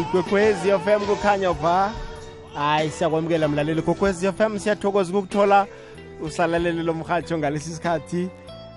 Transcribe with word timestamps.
ikwekwezi 0.00 0.70
fm 0.70 1.00
kukhanya 1.06 1.52
va? 1.52 1.92
Hayi 2.54 2.90
siyakwamukela 2.90 3.48
mlaleli. 3.48 3.82
Kokwezi 3.82 4.32
fm 4.32 4.58
siyathokoza 4.58 5.10
ukukuthola 5.10 5.66
usalalele 6.22 6.82
lo 6.82 6.94
mhatsho 6.94 7.38
ngalesi 7.38 7.74
sikhathi 7.74 8.28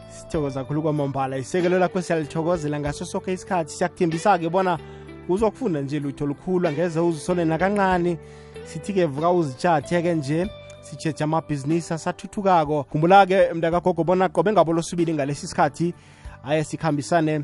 sithokoza 0.10 0.60
kakhulu 0.60 0.82
kwamambala 0.82 1.38
isekelo 1.38 1.80
lakho 1.80 2.02
siyalithokozela 2.02 2.80
ngaso 2.80 3.06
sokhe 3.06 3.34
isikhathi. 3.34 3.74
Siyakuthembisa-ke 3.74 4.50
bona 4.50 4.80
uzokufunda 5.30 5.82
nje 5.82 6.00
lutho 6.00 6.26
lukhulu 6.26 6.68
angeze 6.68 7.00
uzisole 7.00 7.46
nakancane. 7.46 8.18
Sithi-ke 8.66 9.06
vuka 9.06 9.32
uzitshathe-ke 9.32 10.14
nje 10.14 10.48
sitsheje 10.82 11.24
amabhizinisi 11.24 11.94
asathuthukako. 11.94 12.84
Khumbula-ke 12.84 13.54
mntakagogo 13.54 14.04
bona 14.04 14.30
qobe 14.30 14.52
ngabo 14.52 14.74
losibili 14.74 15.14
ngalesi 15.14 15.48
sikhathi 15.48 15.94
aye 16.44 16.64
sikhambisane 16.64 17.42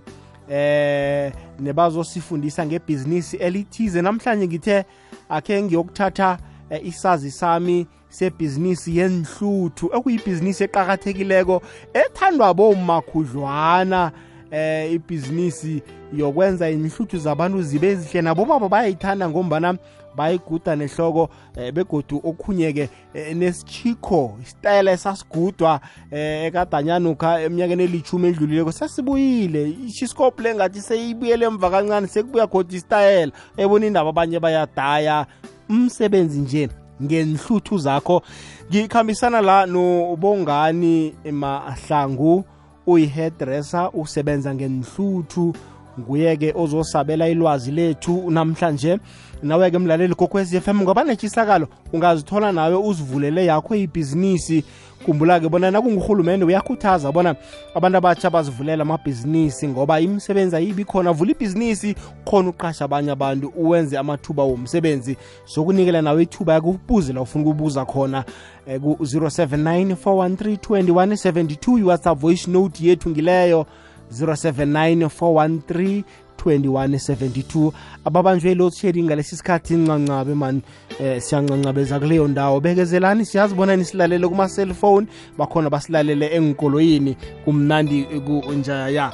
eh 0.49 1.31
nebazosifundisa 1.59 2.65
ngebhizinisi 2.65 3.37
elithize. 3.37 4.01
Namhlanje 4.01 4.47
ngithe 4.47 4.85
akhe 5.29 5.63
ngiyokuthatha 5.63 6.37
eh, 6.69 6.85
isazi 6.85 7.31
sami 7.31 7.87
sebhizinisi 8.09 8.97
yenhluthu 8.97 9.89
ekuyibhizinisi 9.95 10.63
eqakathekileko 10.63 11.61
ethandwa 11.93 12.53
bomakhudlwana 12.53 14.11
eh 14.51 14.93
ibhizinisi 14.93 15.81
yokwenza 16.13 16.69
inhluthu 16.69 17.17
zabantu 17.17 17.61
zibe 17.61 17.87
ezihle 17.91 18.21
nabo 18.21 18.45
baba 18.45 18.69
bayayithanda 18.69 19.29
ngombana 19.29 19.77
bayiguda 20.15 20.75
nehloko 20.75 21.29
eh, 21.57 21.73
begodu 21.73 22.21
okhunyeke 22.23 22.89
eh, 23.13 23.35
nesichiko 23.35 24.37
isitayela 24.41 24.91
esasigudwa 24.91 25.79
eh, 26.11 26.45
ekadanyanuka 26.45 27.41
eminyakeni 27.41 27.83
elithumi 27.83 28.27
edlulileko 28.27 28.71
sasibuyile 28.71 29.69
ishiskopu 29.69 30.41
le 30.41 30.55
ngathi 30.55 30.81
seyibuyele 30.81 31.45
emva 31.45 31.69
kancane 31.69 32.07
sekubuya 32.07 32.47
khodi 32.47 32.75
isitayela. 32.75 33.31
Ebona 33.57 33.85
indaba 33.85 34.09
abanye 34.09 34.39
bayadaya. 34.39 35.25
Umsebenzi 35.69 36.39
nje 36.39 36.69
ngenhluthu 37.03 37.77
zakho. 37.77 38.21
Ngikhambisana 38.69 39.41
la 39.41 39.65
nobongani 39.65 41.13
mahlangu 41.31 42.43
uyi-hairdresser 42.87 43.89
usebenza 43.93 44.55
ngenhluthu 44.55 45.53
nguye-ke 45.99 46.53
ozosabela 46.55 47.29
ilwazi 47.29 47.71
lethu 47.71 48.31
namhlanje. 48.31 48.99
Nawe-ke 49.43 49.79
mlaleli 49.79 50.15
kokwez 50.15 50.59
FM 50.59 50.81
ngoba 50.81 51.03
netshisakalo 51.03 51.67
ungazithola 51.93 52.51
nawe 52.51 52.75
uzivulele 52.75 53.45
yakho 53.45 53.75
ibhizinisi. 53.75 54.63
Khumbula-ke 55.05 55.49
bona 55.49 55.71
nakungurhulumende 55.71 56.45
uyakhuthaza 56.45 57.11
bona 57.11 57.35
abantu 57.75 57.97
abatsha 57.97 58.29
bazivulela 58.29 58.81
amabhizinisi 58.81 59.67
ngoba 59.67 59.99
imisebenzi 59.99 60.55
ayibi 60.55 60.85
khona. 60.85 61.11
Vula 61.11 61.31
ibhizinisi 61.31 61.95
khona 62.25 62.49
uqasha 62.49 62.85
abanye 62.85 63.11
abantu 63.11 63.47
uwenze 63.55 63.97
amathuba 63.97 64.43
womsebenzi. 64.43 65.17
Sokunikela 65.45 66.01
nawe 66.01 66.23
ithuba 66.23 66.53
yakubuzela 66.53 67.21
ufuna 67.21 67.45
ukubuza 67.45 67.85
khona 67.85 68.23
eh, 68.67 68.81
ku-079 68.81 69.95
413 69.95 70.55
2172 70.55 71.79
iwhatsapp 71.79 72.19
voice 72.19 72.51
note 72.51 72.85
yethu 72.85 73.09
ngileyo 73.09 73.65
079 74.11 75.09
413 75.09 76.03
2172 76.45 77.71
ababanjwe 78.05 78.51
i-load 78.51 78.73
shedding 78.73 79.03
ngalesi 79.03 79.35
sikhathi 79.35 79.73
ncancabe 79.73 80.33
mani 80.35 80.61
eh 80.99 81.21
siyancancabeza 81.21 81.99
kuleyo 81.99 82.27
ndawo. 82.27 82.59
Bekezelani 82.59 83.25
siyazibona 83.25 83.75
nisilalele 83.75 84.27
kuma-cellphone. 84.27 85.07
Bakhona 85.37 85.69
basilalele 85.69 86.35
engikoloyini 86.35 87.17
kumnandi 87.45 88.03
kunjaya. 88.03 89.11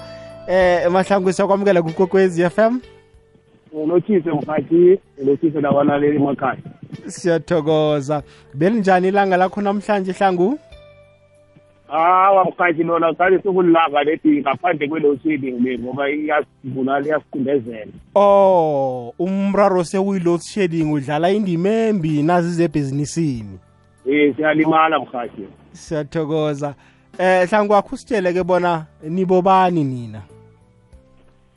Eh 0.48 0.92
mahlangu 0.92 1.34
siyakwamukela 1.34 1.82
kukokwezi 1.82 2.50
FM 2.50 2.80
ulothise 3.74 4.32
mkhathi 4.32 5.00
ulothise 5.22 5.62
nabalaleli 5.62 6.16
emakhaya. 6.16 6.58
Siyathokoza. 7.08 8.24
Belinjani 8.54 9.08
ilanga 9.08 9.38
lakho 9.38 9.62
namhlanje 9.62 10.12
hlangu? 10.12 10.60
Hawa 11.90 12.46
mkhathi 12.46 12.84
lona 12.84 13.14
kale 13.14 13.42
sokulilanga 13.42 14.04
leti 14.04 14.42
ngaphandle 14.42 14.88
kwe-loadshedding 14.88 15.60
le 15.64 15.80
ngoba 15.80 16.10
iyasibulala 16.10 17.06
iyasicindezela 17.06 17.92
oh 18.16 19.14
umraro 19.20 19.84
sekuyi-load 19.84 20.42
shedding 20.42 20.94
udlala 20.94 21.32
indima 21.32 21.70
embi 21.70 22.24
nazi 22.24 22.52
zebhizinisini. 22.52 23.60
Um 24.06 24.34
siyalimala 24.36 25.00
mkhathi. 25.00 25.48
Siyathokoza. 25.72 26.74
Eh 27.18 27.50
hlangu 27.50 27.74
wakho 27.74 27.96
usitshele-ke 27.96 28.44
bona 28.44 28.86
nibobani 29.04 29.84
nina? 29.84 30.22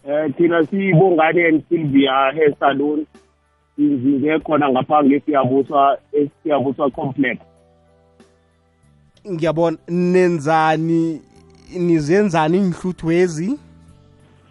Um 0.05 0.33
thina 0.33 0.67
siyibongane 0.67 1.49
and 1.49 1.63
sylvia 1.69 2.13
hair 2.13 2.55
salon 2.61 3.07
sinzinze 3.77 4.39
khona 4.39 4.69
ngapha 4.69 5.05
ngesiyabuswa 5.05 5.99
esiyabuswa 6.13 6.91
complex. 6.91 7.39
Ngiyabona 9.31 9.79
nenzani 9.89 11.21
nizenzani 11.79 12.59
inhluthwezi 12.59 13.59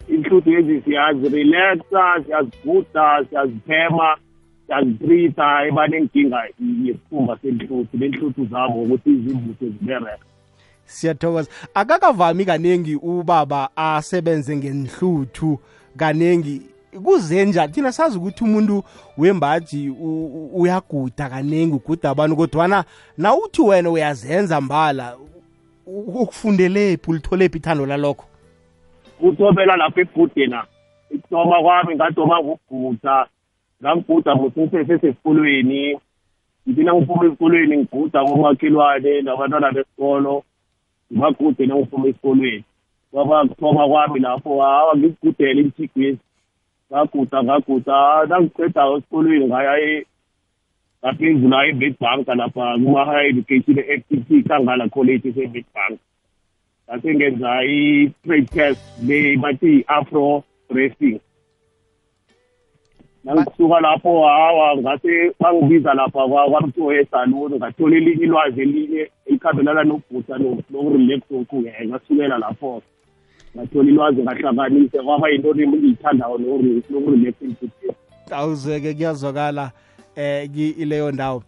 inhluthu 0.07 0.49
lezi 0.49 0.81
siyazirelaxa 0.81 2.23
siyazivuda 2.25 3.25
siyaziphema 3.29 4.17
siyazitreata 4.67 5.65
ebanenkinga 5.67 6.39
yesikhumba 6.85 7.37
senhluthu 7.41 7.97
lenhluthu 7.97 8.45
zabo 8.45 8.83
ukuthi 8.83 9.09
izimvutho 9.09 9.65
zibereka 9.65 10.25
siyathokoza. 10.85 11.49
Akakavami 11.73 12.45
kaningi 12.45 12.95
ubaba 12.95 13.69
asebenze 13.75 14.55
ngenhluthu 14.57 15.59
kaningi 15.97 16.61
kuzenja 17.03 17.67
thina 17.67 17.91
sazi 17.91 18.17
ukuthi 18.17 18.43
umuntu 18.43 18.83
wembaji 19.17 19.89
u- 19.89 20.25
u- 20.25 20.61
uyaguda 20.61 21.29
kaningi 21.29 21.75
uguda 21.75 22.09
abantu 22.09 22.35
kodwana 22.35 22.83
nawuthi 23.17 23.61
wena 23.61 23.89
uyazenza 23.89 24.61
mbala 24.61 25.17
u- 25.87 26.21
ukufundelephi 26.21 27.11
ulitholephi 27.11 27.57
ithando 27.57 27.85
lalokho? 27.85 28.25
Kuthobela 29.19 29.77
lapho 29.77 30.01
ebhudena 30.01 30.65
ikuthoma 31.11 31.61
kwami 31.61 31.95
ngadoma 31.95 32.39
ngokuguda. 32.43 33.27
Ngangiguda 33.83 34.35
musesesesikolweni 34.35 35.99
ngithi 36.67 36.83
nangiphuma 36.83 37.25
esikolweni 37.25 37.77
ngiguda 37.77 38.23
komakhelwane 38.25 39.21
nabantwana 39.21 39.71
besikolo. 39.71 40.43
Ngibagude 41.11 41.65
nangiphuma 41.65 42.07
esikolweni. 42.07 42.63
Kwaba 43.11 43.45
kuthoma 43.47 43.87
kwami 43.87 44.19
lapho 44.19 44.61
hawa 44.61 44.95
ngizigudele 44.97 45.61
imthigwezi 45.61 46.19
ngaguda 46.91 47.43
ngaguda 47.43 48.25
nangiceda 48.29 48.81
esikolweni 48.97 49.45
ngaya 49.47 49.73
e- 49.79 50.05
ngaphezulu 51.03 51.49
la 51.49 51.65
e-Witbank 51.67 52.27
lapha 52.27 52.73
kuma-higher 52.81 53.29
education 53.29 53.77
e-FTT 53.79 54.29
kangala 54.47 54.89
college 54.89 55.29
ese-Witbank 55.29 55.99
ngase 56.87 57.15
ngenza 57.15 57.63
i-trade 57.63 58.45
test 58.55 58.81
le 59.07 59.37
bathi 59.37 59.71
i-afro 59.79 60.43
dressing 60.69 61.19
nangisuka 63.23 63.79
lapho 63.79 64.23
hawa 64.27 64.77
ngase 64.77 65.31
bangibiza 65.39 65.93
lapha 65.93 66.27
kwa- 66.27 66.49
kwamthiwa 66.49 66.95
esaluni 66.95 67.55
ngathola 67.55 67.97
elinye 67.97 68.23
ilwazi 68.23 68.61
elinye 68.61 69.11
elikhambelana 69.25 69.83
nokubhuda 69.83 70.37
nokurelax 70.37 71.21
okuye 71.31 71.73
ngasukela 71.87 72.37
lapho 72.37 72.81
ngathola 73.57 73.89
ilwazi 73.89 74.21
ngahlanganise 74.23 74.97
kwaba 75.03 75.29
yinto 75.29 75.49
engiyithandayo 75.51 76.37
nokurelax 76.37 77.35
emthethweni 77.41 77.95
awuzeke 78.31 78.93
kuyazwakala 78.93 79.71
eh 80.15 80.49
ki- 80.51 80.69
ileyo 80.69 81.11
ndawo. 81.11 81.43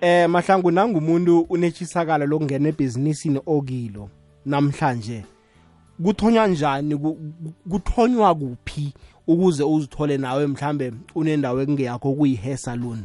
Eh 0.00 0.28
mahlangu 0.28 0.70
nangumuntu 0.70 1.40
unetshisakalo 1.50 2.26
lokungena 2.26 2.68
ebhizinisini 2.68 3.40
okilo 3.46 4.08
namhlanje. 4.46 5.24
Kuthonywa 6.02 6.46
njani? 6.46 6.96
Ku- 6.96 7.14
ku- 7.14 7.70
kuthonywa 7.70 8.34
kuphi 8.34 8.94
ukuze 9.26 9.64
uzithole 9.64 10.16
nawe 10.18 10.46
mhlambe 10.46 10.92
unendawo 11.14 11.60
ekungeyakho 11.62 12.12
kuyi-hair 12.12 12.56
salon 12.56 12.98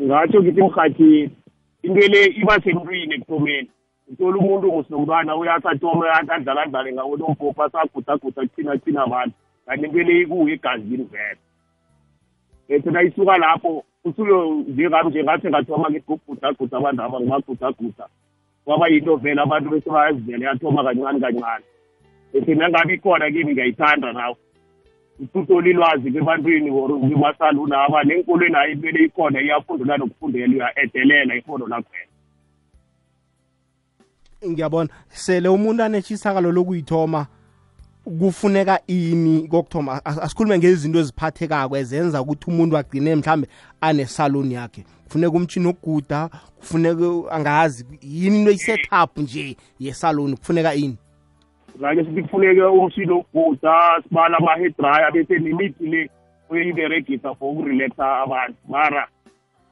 ngatsho 0.00 0.42
ngithi 0.42 0.62
mhathi 0.62 1.30
into 1.82 2.08
le 2.08 2.26
iba 2.26 2.60
semntwini 2.62 3.14
ekuthomeni. 3.14 3.68
Uthola 4.10 4.38
umuntu 4.38 4.72
ngusinomntwana 4.72 5.36
uyasatoma 5.36 6.12
adlala 6.12 6.62
adlale 6.62 6.92
ngawo 6.92 7.16
lompopho 7.16 7.62
asagudaguda 7.62 8.42
kuthina 8.46 8.72
kuthina 8.72 9.02
abantu 9.02 9.34
kanti 9.66 9.84
into 9.86 10.02
le 10.02 10.20
ikuyo 10.20 10.54
egazini 10.54 11.04
vele 11.12 11.38
bese 12.68 12.90
nayisuka 12.90 13.38
lapho 13.38 13.84
usuyo 14.04 14.64
njengami 14.68 15.10
nje 15.10 15.22
ngathi 15.24 15.48
ngathoma 15.48 15.90
ngigugudaguda 15.90 16.76
abantu 16.78 17.02
aba 17.02 17.20
ngibagudaguda 17.20 18.06
kwaba 18.64 18.88
yinto 18.88 19.16
vele 19.16 19.40
abantu 19.40 19.70
bese 19.70 19.90
bayazivele 19.90 20.44
yathoma 20.44 20.84
kancane 20.84 21.20
kancane 21.20 21.64
bese 22.32 22.54
nangabe 22.54 22.94
ikhona 22.94 23.30
kimi 23.30 23.52
ngiyayithanda 23.52 24.12
nawe 24.12 24.36
ututhola 25.20 25.68
ilwazi 25.68 26.08
ebantwini 26.08 26.70
or 26.70 26.90
kumasaluni 27.00 27.74
aba 27.74 28.04
nenkolweni 28.04 28.54
hayi 28.54 28.76
kumele 28.76 29.04
ikhona 29.04 29.40
iyafundela 29.40 29.96
nokufundela 29.96 30.52
uya-edelela 30.54 31.34
ikhono 31.34 31.66
lakhwena 31.66 32.09
ngiyabona. 34.48 34.88
Sele 35.08 35.48
umuntu 35.48 35.82
anetshisakalo 35.82 36.52
lokuyithoma 36.52 37.26
kufuneka 38.04 38.80
ini 38.86 39.48
kokuthoma? 39.48 40.00
As- 40.04 40.18
asikhulume 40.22 40.58
ngezinto 40.58 40.98
eziphathekako 40.98 41.76
ezenza 41.76 42.22
ukuthi 42.22 42.50
umuntu 42.50 42.76
agcine 42.76 43.14
mhlambe 43.16 43.48
anesalon 43.80 44.52
yakhe. 44.52 44.84
Kufuneka 45.04 45.36
umtshini 45.36 45.66
wokuguda 45.66 46.28
kufuneka 46.58 47.32
angazi 47.32 47.84
yini 48.02 48.38
into 48.38 48.50
i-setup 48.50 49.18
nje 49.18 49.56
yesalon 49.78 50.36
kufuneka 50.36 50.74
ini? 50.74 50.96
Like 51.80 52.04
sithi 52.04 52.22
kufuneke 52.22 52.62
umshini 52.62 53.12
wokuguda 53.12 54.02
sibala 54.02 54.38
ama-hair 54.38 54.72
dryer 54.78 55.12
bese 55.12 55.38
nemithi 55.38 55.86
le 55.86 56.10
uyiberegisa 56.50 57.34
for 57.34 57.52
ukurelaxa 57.52 58.22
abantu. 58.22 58.56
Mara 58.68 59.08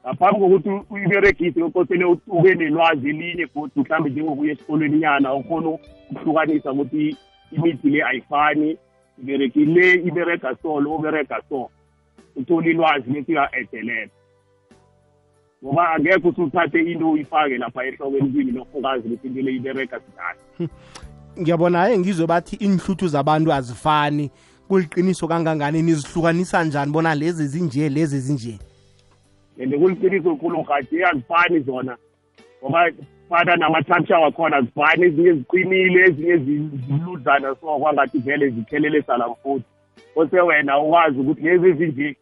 ngaphambi 0.05 0.39
kokuthi 0.39 0.69
uyiberegise 0.89 1.61
kokosele 1.61 2.05
ube 2.27 2.55
nelwazi 2.55 3.09
elinye 3.09 3.47
futhi 3.47 3.79
mhlawumbe 3.79 4.09
njengokuya 4.09 4.51
esikolweni 4.51 4.99
nyana 4.99 5.33
ukhona 5.33 5.69
ukuhlukanisa 6.11 6.71
ukuthi 6.71 7.17
imithi 7.51 7.89
le 7.89 8.03
ayifani. 8.03 8.77
Ibereki 9.21 9.65
le 9.65 9.93
iberega 9.93 10.55
so 10.61 10.79
lo 10.79 10.95
uberega 10.95 11.41
so. 11.49 11.69
Uthole 12.35 12.71
ilwazi 12.71 13.11
lesika-edelela 13.11 14.11
ngoba 15.63 15.89
angekho 15.91 16.29
usuthathe 16.29 16.79
into 16.79 17.11
uyifake 17.11 17.57
lapha 17.57 17.85
ehlokweni 17.85 18.29
kimi 18.29 18.51
nofukazi 18.51 19.07
ukuthi 19.07 19.27
into 19.27 19.41
le 19.41 19.55
iberega 19.55 19.99
sinjani 19.99 20.69
ngiyabona 21.41 21.79
haye 21.79 21.97
ngizwe 21.97 22.27
bathi 22.27 22.55
inhluthu 22.55 23.07
zabantu 23.07 23.53
azifani. 23.53 24.31
Kuliqiniso 24.67 25.27
kangangani 25.27 25.81
nizihlukanisa 25.81 26.63
njani 26.63 26.91
bona 26.91 27.15
lezi 27.15 27.47
zinje 27.47 27.89
lezi 27.89 28.19
zinje? 28.19 28.59
And 29.59 29.73
kuliqiniso 29.73 30.35
khulu 30.35 30.63
mhathi 30.63 31.03
azifani 31.03 31.59
zona 31.59 31.97
ngoba 32.63 32.91
fana 33.29 33.55
nama-temperature 33.55 34.23
wakhona 34.23 34.57
azifani 34.57 35.05
ezinye 35.05 35.33
ziqinile 35.33 36.03
ezinye 36.03 36.37
ziludlana 36.37 37.55
so 37.61 37.79
kwangathi 37.79 38.17
vele 38.19 38.49
ziphelele 38.49 39.01
salamfuthi 39.01 39.65
kose 40.13 40.41
wena 40.41 40.79
ukwazi 40.79 41.19
ukuthi 41.19 41.41
lezi 41.41 41.67
ezinje 41.67 42.15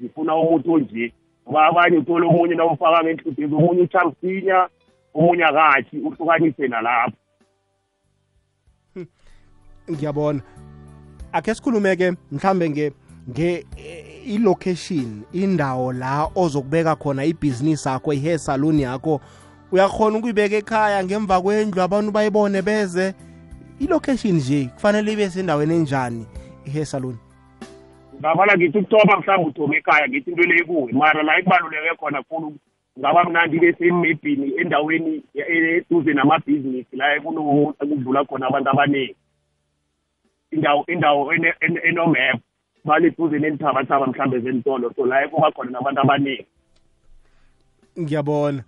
zifuna 0.00 0.36
umuthi 0.36 0.70
onje. 0.70 1.12
Ngoba 1.44 1.66
abanye 1.66 1.98
uthole 1.98 2.26
omunye 2.26 2.54
nawumfaka 2.54 3.04
ngenhluthu 3.04 3.56
omunye 3.56 3.82
utsha 3.82 4.04
msinya 4.04 4.68
omunye 5.14 5.44
akathi 5.44 5.96
uhlukanise 5.98 6.68
nalapho. 6.68 7.16
Ngiyabona. 9.90 10.40
Akhe 11.32 11.54
sikhulume-ke 11.54 12.12
mhlambe 12.32 12.70
nge 12.70 12.92
nge 13.30 13.66
eh, 13.76 14.34
i-location 14.34 15.22
indawo 15.32 15.92
la 15.92 16.28
ozokubeka 16.34 16.96
khona 16.96 17.24
ibhizinisi 17.24 17.88
yakho 17.88 18.12
i-hair 18.12 18.38
salon 18.38 18.80
yakho 18.80 19.20
uyakhona 19.72 20.18
ukuyibeka 20.18 20.56
ekhaya 20.56 21.04
ngemva 21.04 21.40
kwendlu 21.42 21.82
abantu 21.82 22.10
bayibone 22.12 22.62
beze. 22.62 23.14
I-location 23.80 24.34
nje 24.36 24.70
kufanele 24.74 25.12
ibe 25.12 25.30
sendaweni 25.30 25.74
enjani 25.74 26.26
i-hair 26.66 26.86
salon? 26.86 27.16
Ngabala 28.20 28.56
ngithi 28.56 28.78
ukuthoma 28.78 29.16
mhlawumbe 29.16 29.50
uthome 29.50 29.76
ekhaya 29.76 30.08
ngithi 30.08 30.30
into 30.30 30.42
le 30.42 30.64
kuwe 30.64 30.92
mara 30.92 31.22
la 31.22 31.38
ekubaluleke 31.38 31.96
khona 31.98 32.22
khulu 32.22 32.54
ngaba 32.98 33.24
mnandi 33.24 33.58
besemebhini 33.58 34.52
endaweni 34.60 35.22
e- 35.34 35.76
eduze 35.76 36.12
namabhizinisi 36.14 36.96
la 36.96 37.20
kuno- 37.20 37.72
kudlula 37.78 38.24
khona 38.24 38.46
abantu 38.46 38.70
abaningi 38.70 39.16
indawo 40.50 40.84
indawo 40.86 41.34
ene- 41.34 41.54
ene- 42.84 43.14
enomap 43.14 43.16
baliduze 43.18 43.38
nenthabathaba 43.38 44.06
mhlambe 44.06 44.38
zentolo. 44.40 44.92
So 44.96 45.06
la 45.06 45.28
kuba 45.28 45.50
khona 45.52 45.70
nabantu 45.70 46.00
abaningi. 46.00 46.46
Ngiyabona. 47.98 48.64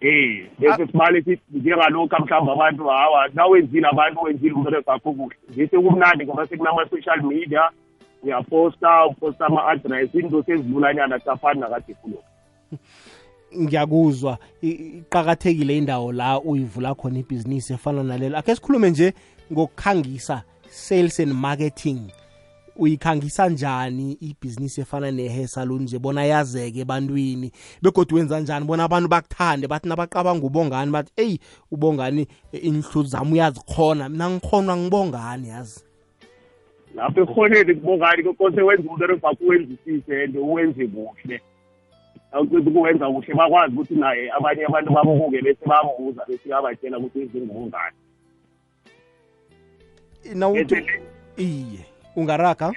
Eh 0.00 0.46
bese 0.58 0.86
sibale 0.86 1.22
sithi 1.22 1.42
njengalokhu 1.52 2.16
mhlawumbe 2.22 2.52
abantu 2.52 2.84
hawa 2.84 3.28
nawenzile 3.34 3.88
abantu 3.88 4.22
wenzile 4.22 4.52
umbereko 4.54 4.90
wakho 4.90 5.12
kuhle. 5.12 5.36
Nje 5.50 5.66
sekumnandi 5.68 6.24
ngoba 6.24 6.46
sekunama-social 6.46 7.22
media 7.22 7.70
uyaposta 8.22 9.06
uposta 9.06 9.46
ama-address 9.46 10.14
into 10.14 10.42
sezilulanyana 10.42 11.18
safani 11.18 11.60
nakade 11.60 11.94
kulo 11.94 12.22
ngiyakuzwa. 13.58 14.38
I- 14.62 14.68
iqakathekile 14.68 15.78
indawo 15.78 16.12
la 16.12 16.40
uyivula 16.40 16.94
khona 16.94 17.18
ibhizinisi 17.18 17.72
efana 17.72 18.02
nalelo. 18.02 18.38
Akhe 18.38 18.54
sikhulume 18.54 18.90
nje 18.90 19.14
ngokukhangisa 19.52 20.42
sales 20.68 21.20
and 21.20 21.32
marketing. 21.32 22.00
Uyikhangisa 22.76 23.48
njani 23.48 24.12
ibhizinisi 24.12 24.80
efana 24.80 25.10
ne-hair 25.10 25.48
salon 25.48 25.82
nje? 25.82 25.98
Bona 25.98 26.24
yazeke 26.24 26.80
ebantwini. 26.80 27.52
Begodwa 27.82 28.18
wenza 28.18 28.40
njani? 28.40 28.64
Bona 28.64 28.84
abantu 28.84 29.08
bakuthande 29.08 29.66
bathi 29.68 29.88
nabaqabanga 29.88 30.46
ubongani 30.46 30.90
bathi 30.92 31.12
eyi 31.16 31.40
ubongani 31.70 32.26
eh, 32.52 32.64
inhluthi 32.64 33.08
zami 33.10 33.32
uyazikhona. 33.32 34.08
Mina 34.08 34.30
ngikhona 34.30 34.76
ngibongani 34.76 35.48
yazi. 35.48 35.84
Lapho 36.94 37.20
ekhoneni 37.20 37.74
kubongani 37.74 38.22
kokose 38.22 38.62
wenza 38.62 38.90
umbereko 38.90 39.26
wakho 39.26 39.44
uwenzisise 39.44 40.24
and 40.24 40.36
uwenze 40.36 40.86
kuhle. 40.86 41.40
Awuceda 42.32 42.70
ukuwenza 42.70 43.10
kuhle 43.10 43.34
bakwazi 43.34 43.74
ukuthi 43.74 43.94
naye 43.94 44.32
abanye 44.32 44.64
abantu 44.64 44.92
babuke 44.92 45.42
bese 45.42 45.66
bambuza 45.66 46.24
bese 46.28 46.54
abatshela 46.54 46.98
ukuthi 46.98 47.20
ezingubungani 47.22 47.96
nawuthi 50.34 50.74
bese 50.74 51.00
iye. 51.36 51.89
Ungaraga 52.20 52.72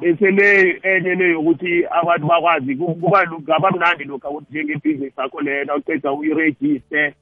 bese 0.00 0.30
le 0.30 0.80
enye 0.82 1.14
le 1.14 1.30
yokuthi 1.30 1.84
abantu 1.90 2.26
bakwazi 2.26 2.76
ku- 2.76 2.94
kuba 2.94 3.24
lu- 3.24 3.40
ngaba 3.40 3.70
mnandi 3.70 4.04
lokhu 4.04 4.28
ukuthi 4.28 4.50
njengebhizinisi 4.50 5.20
yakho 5.20 5.40
lena 5.40 5.74
uceda 5.74 6.12
uyirejiste 6.12 7.14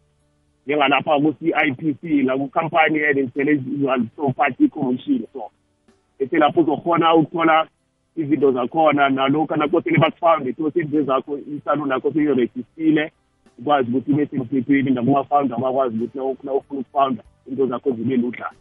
njengalapha 0.67 1.21
ku-CIPC 1.21 2.03
la 2.25 2.37
kukhampani 2.37 2.99
and-intellectual 3.05 4.01
property 4.17 4.69
commission 4.69 5.27
so 5.33 5.51
bese 6.19 6.39
lapho 6.39 6.61
uzokhona 6.61 7.15
ukuthola 7.15 7.67
izinto 8.17 8.53
zakhona 8.53 9.09
nalokhu 9.09 9.57
nakosele 9.57 9.99
bakufawunde 9.99 10.53
those 10.53 10.81
izinto 10.81 11.03
zakho 11.03 11.39
isalon 11.39 11.91
yakho 11.91 12.13
seyirejistile 12.13 13.13
ukwazi 13.59 13.91
ukuthi 13.91 14.11
ibe 14.11 14.27
semthethweni 14.27 14.91
nakuma-founder 14.91 15.59
bakwazi 15.59 15.97
ukuthi 15.97 16.19
nawu- 16.19 16.37
nawufuna 16.43 16.81
ukufawunda 16.81 17.23
into 17.49 17.67
zakho 17.67 17.91
zibe 17.91 18.17
ludlana 18.17 18.57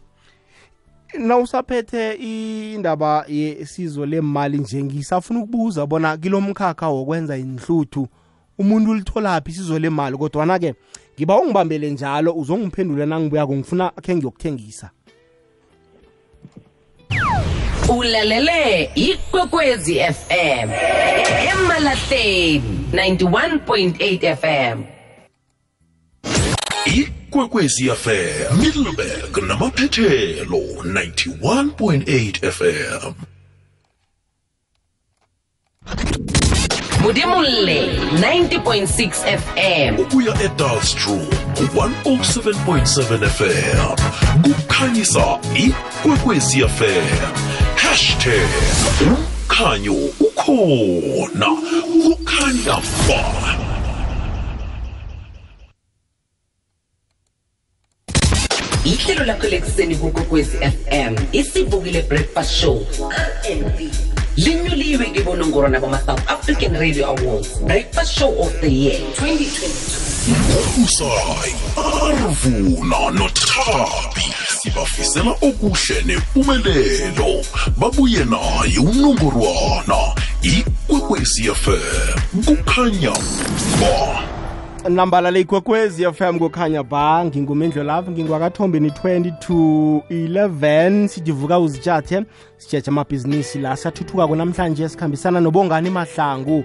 nawusaphethe 1.18 2.12
indaba 2.12 3.24
yesizo 3.28 4.06
lemali 4.06 4.58
nje 4.58 4.82
ngisafuna 4.82 5.40
ukubuza 5.40 5.86
bona 5.86 6.16
kilo 6.16 6.40
mkhakha 6.40 6.88
wokwenza 6.88 7.36
inhluthu 7.36 8.08
umuntu 8.58 8.90
ulitholaphi 8.90 9.50
isizo 9.50 9.78
lemali 9.78 10.16
kodwana-ke 10.16 10.74
ngiba 11.16 11.40
ungibambele 11.40 11.90
njalo 11.90 12.32
uzongiphendula 12.32 13.06
nangibuyako 13.06 13.56
ngifuna 13.56 13.90
khe 13.90 14.14
ngiyokuthengisa. 14.16 14.90
Ulalele 17.88 18.90
ikwekwezi 18.94 19.94
fm 19.94 20.70
emalahleni 21.50 22.62
91.8 22.92 24.36
fm 24.36 24.93
ikwekwezi 26.94 27.90
fm 27.90 28.58
middleburg 28.60 29.36
namaphethelo 29.48 30.58
91.8 30.58 32.50
fm 32.50 33.12
modimolle 37.02 37.86
90.6 37.96 39.38
fm 39.38 39.98
ukuya 40.00 40.42
edalstrom 40.42 41.26
107.7 41.76 43.28
fm 43.28 43.96
kukhanyisa 44.42 45.38
ikwekwezi 45.56 46.60
fm 46.68 47.32
hashtag 47.76 48.48
umkhanyo 49.00 49.94
ukhona. 50.20 51.46
Kukhanya 52.02 52.76
ba 53.08 53.53
ihlelo 58.84 59.24
lakho 59.24 59.46
lekuseni 59.46 59.96
kukokwezi 59.96 60.56
fm 60.56 61.16
isivukile 61.32 62.02
breakfast 62.02 62.50
show 62.50 62.86
rnb 63.50 63.90
linyuliwe 64.36 65.06
kibonongorwana 65.06 65.80
bama-south 65.80 66.30
african 66.30 66.76
radio 66.76 67.06
awards 67.06 67.60
breakfast 67.60 68.18
show 68.18 68.42
of 68.42 68.60
the 68.60 68.74
year 68.74 69.00
2022 69.22 70.84
usayi 70.84 71.54
arvuna 71.76 73.10
nothabi 73.10 74.34
sibafisela 74.62 75.30
okuhle 75.30 76.02
nempumelelo 76.06 77.44
babuye 77.76 78.24
naye 78.24 78.78
unongorwana 78.78 80.14
ikwekwezi 80.42 81.42
fm 81.54 82.42
kukhanya 82.44 83.12
ba 83.80 84.33
nambala 84.88 85.38
ikwekwezi 85.38 86.12
fm 86.12 86.38
kukhanya 86.38 86.82
ba 86.82 87.24
ngingumendlo 87.24 87.84
lapho 87.84 88.10
ngingwakathombeni 88.10 88.88
20 88.88 89.38
to 89.38 89.54
11 90.10 91.08
sijivuka 91.08 91.58
uzitshathe 91.58 92.24
sitshetshe 92.56 92.90
amabhizinisi 92.90 93.58
la 93.58 93.76
sathuthuka 93.76 94.26
konamhlanje 94.28 94.88
sikhambisana 94.88 95.40
nobongani 95.40 95.90
mahlangu 95.90 96.64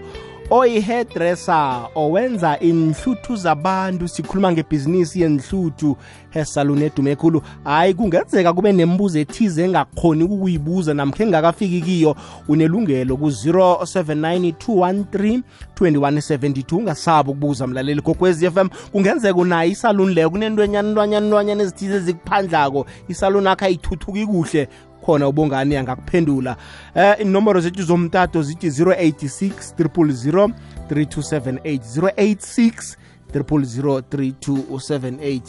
oyi-hairdresser 0.49 1.89
owenza 1.95 2.59
inhluthu 2.59 3.35
zabantu 3.35 4.07
sikhuluma 4.07 4.51
ngebhizinisi 4.51 5.21
yenhluthu 5.21 5.97
hesalon 6.29 6.81
edume 6.81 7.11
ekhulu 7.11 7.41
hayi 7.63 7.93
kungenzeka 7.93 8.53
kube 8.53 8.71
nembuzo 8.71 9.19
ethize 9.19 9.63
engakhoni 9.63 10.23
ukuyibuza 10.23 10.93
namkhe 10.93 11.23
engakafiki 11.23 11.81
kiyo. 11.81 12.15
Unelungelo 12.47 13.17
ku-079 13.17 14.51
213 14.51 15.41
2172 15.79 16.75
ungasabi 16.75 17.29
ukubuza 17.29 17.67
mlaleli 17.67 18.01
gokwezi 18.01 18.51
FM 18.51 18.67
kungenzeka 18.91 19.39
unayo 19.39 19.71
isaluni 19.71 20.13
leyo 20.13 20.29
kunentwanyana 20.29 20.91
ntwanyana 20.91 21.27
ntwanyana 21.27 21.63
ezithize 21.63 21.95
ezikuphandlako. 21.95 22.85
Isaluni 23.07 23.47
akho 23.47 23.65
ayithuthuki 23.65 24.25
kuhle. 24.25 24.67
Khona 25.09 25.27
ubongani 25.27 25.75
angakuphendula 25.75 26.55
eh 26.95 27.15
inomboro 27.21 27.59
zethu 27.59 27.81
zomtato 27.83 28.41
zithi 28.41 28.67
086 28.69 29.73
000 29.77 30.51
3278 30.89 31.79
086 32.13 32.97
000 33.33 34.01
3278 34.01 35.41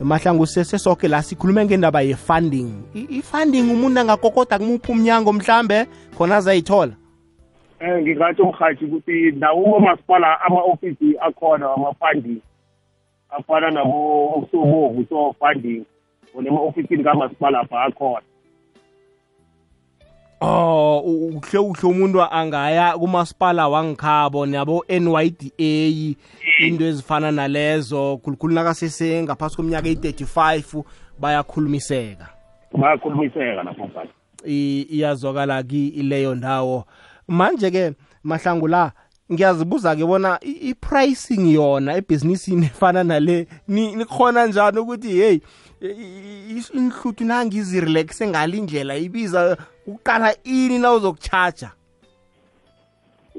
mahlangu 0.00 0.46
sese 0.46 0.78
soke 0.78 1.08
la 1.08 1.22
sikhulume 1.22 1.64
ngendaba 1.64 2.00
ye-funding. 2.02 2.70
I- 2.94 3.06
i-funding 3.18 3.70
umuntu 3.72 4.00
angakokoda 4.00 4.58
kumuphi 4.58 4.92
umnyango 4.92 5.32
mhlambe? 5.32 5.86
Khona 6.18 6.36
azayithola. 6.36 6.92
Um 7.80 8.00
ngingatsho 8.02 8.44
mhathi 8.44 8.84
ukuthi 8.84 9.30
nawo 9.32 9.62
umasipala 9.62 10.40
ama-ofisi 10.40 11.16
akhona 11.20 11.68
wama-funding 11.68 12.40
afana 13.30 13.70
nabo-sobovu 13.70 15.06
so 15.08 15.34
funding 15.38 15.82
onema-ofisini 16.34 17.04
kamasipala 17.04 17.60
apha 17.60 17.82
akhona. 17.82 18.22
Oh 20.40 21.00
uhle 21.00 21.58
uhle 21.58 21.88
umuntu 21.88 22.22
angaya 22.22 22.98
kumasipala 22.98 23.68
wangikhabo 23.68 24.46
nabo 24.46 24.84
NYDA 24.88 26.16
into 26.60 26.84
ezifana 26.84 27.32
nalezo 27.32 28.16
khulukhulu 28.22 28.54
nakasese 28.54 29.22
ngaphasi 29.22 29.56
kweminyaka 29.56 29.88
eyi-35 29.88 30.82
bayakhulumiseka. 31.20 32.28
Bayakhulumiseka 32.72 33.64
I- 34.46 34.86
iyazwakala 34.90 35.62
ki 35.62 35.86
ileyo 35.88 36.34
ndawo? 36.34 36.84
Manje 37.28 37.70
ke 37.70 37.92
mahlangu 38.24 38.68
la 38.68 38.92
ngiyazibuza 39.32 39.96
ke 39.96 40.04
bona 40.06 40.38
i-pricing 40.42 41.52
yona 41.54 41.96
ebhizinisini 41.96 42.66
efana 42.66 43.04
nale 43.04 43.46
ni- 43.68 43.94
nikhona 43.96 44.46
njani 44.46 44.78
ukuthi 44.78 45.08
hey 45.08 45.38
inhluthu 45.80 47.24
nangizirelaxe 47.24 48.26
ngalindlela 48.26 48.96
ibiza 48.96 49.56
uqala 49.86 50.34
ini 50.44 50.78
na 50.78 50.92
uzokuchaja 50.92 51.70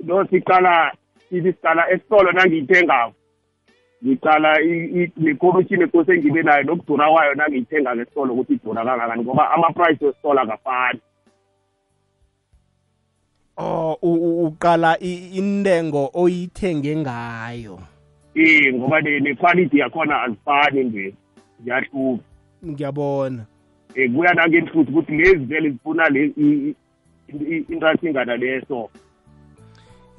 no 0.04 0.26
siqala 0.26 0.92
sithi 1.30 1.52
siqala 1.54 1.90
esitolo 1.92 2.32
nangiyithengako. 2.32 3.14
Ngiqala 4.06 4.56
nekomishini 5.18 5.84
ekose 5.84 6.18
ngibe 6.18 6.44
nayo 6.44 6.64
nokudura 6.64 7.10
kwayo 7.12 7.34
nangiyithenga 7.36 7.96
esitolo 7.96 8.34
ukuthi 8.34 8.54
idura 8.54 8.86
kangakani 8.86 9.24
ngoba 9.24 9.52
ama-price 9.52 10.06
wesitolo 10.06 10.42
akafani. 10.42 11.00
Oh 13.58 13.98
u- 14.02 14.14
u- 14.28 14.46
uqala 14.48 14.98
i- 15.02 15.30
intengo 15.38 16.10
oyithenge 16.14 16.96
ngayo. 16.96 17.80
Eh 18.36 18.74
ngoba 18.74 19.02
ne- 19.02 19.20
ne-quality 19.20 19.80
yakhona 19.80 20.22
azifani 20.22 20.84
nje 20.84 21.14
ziyahluka. 21.64 22.24
Ngiyabona. 22.66 23.46
Um 23.98 24.16
kuya 24.16 24.34
nangenhluthu 24.34 24.92
ukuthi 24.92 25.12
lezi 25.12 25.46
vele 25.46 25.70
zifuna 25.70 26.10
intrasingana 27.70 28.38
leso. 28.38 28.90